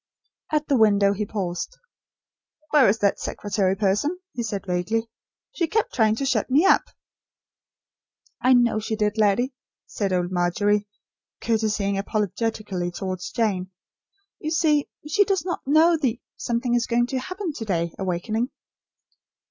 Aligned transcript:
At 0.51 0.67
the 0.67 0.77
window 0.79 1.13
he 1.13 1.27
paused. 1.27 1.77
"Where 2.71 2.89
is 2.89 2.97
that 3.01 3.19
secretary 3.19 3.75
person?" 3.75 4.17
he 4.33 4.41
said, 4.41 4.65
vaguely. 4.65 5.07
"She 5.51 5.67
kept 5.67 5.93
trying 5.93 6.15
to 6.15 6.25
shut 6.25 6.49
me 6.49 6.65
up." 6.65 6.81
"I 8.41 8.53
know 8.53 8.79
she 8.79 8.95
did, 8.95 9.19
laddie," 9.19 9.53
said 9.85 10.11
old 10.11 10.31
Margery, 10.31 10.87
curtseying 11.39 11.99
apologetically 11.99 12.89
towards 12.89 13.29
Jane. 13.29 13.69
"You 14.39 14.49
see 14.49 14.89
she 15.07 15.23
does 15.23 15.45
not 15.45 15.67
know 15.67 15.95
the 15.97 16.19
'something 16.35 16.73
is 16.73 16.87
going 16.87 17.05
to 17.05 17.19
happen 17.19 17.53
to 17.53 17.65
day' 17.65 17.93
awakening." 17.99 18.49